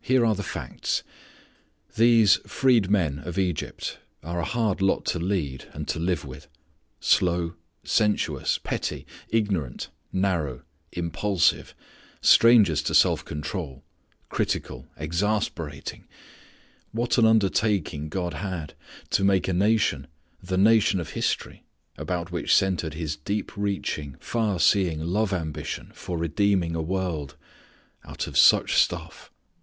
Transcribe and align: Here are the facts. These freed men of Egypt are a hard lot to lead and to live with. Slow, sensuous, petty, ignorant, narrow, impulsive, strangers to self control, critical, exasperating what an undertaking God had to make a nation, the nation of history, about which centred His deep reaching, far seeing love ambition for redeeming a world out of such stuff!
Here 0.00 0.24
are 0.24 0.34
the 0.34 0.42
facts. 0.42 1.02
These 1.96 2.36
freed 2.46 2.88
men 2.90 3.18
of 3.18 3.36
Egypt 3.38 3.98
are 4.22 4.40
a 4.40 4.44
hard 4.44 4.80
lot 4.80 5.04
to 5.06 5.18
lead 5.18 5.66
and 5.74 5.86
to 5.86 5.98
live 5.98 6.24
with. 6.24 6.48
Slow, 6.98 7.56
sensuous, 7.84 8.56
petty, 8.56 9.06
ignorant, 9.28 9.90
narrow, 10.10 10.62
impulsive, 10.92 11.74
strangers 12.22 12.82
to 12.84 12.94
self 12.94 13.22
control, 13.22 13.84
critical, 14.30 14.88
exasperating 14.96 16.08
what 16.92 17.18
an 17.18 17.26
undertaking 17.26 18.08
God 18.08 18.32
had 18.34 18.72
to 19.10 19.24
make 19.24 19.46
a 19.46 19.52
nation, 19.52 20.06
the 20.42 20.56
nation 20.56 21.00
of 21.00 21.10
history, 21.10 21.64
about 21.98 22.32
which 22.32 22.54
centred 22.56 22.94
His 22.94 23.14
deep 23.16 23.54
reaching, 23.58 24.16
far 24.20 24.58
seeing 24.58 25.02
love 25.04 25.34
ambition 25.34 25.90
for 25.92 26.16
redeeming 26.16 26.74
a 26.74 26.80
world 26.80 27.36
out 28.04 28.26
of 28.26 28.38
such 28.38 28.74
stuff! 28.78 29.30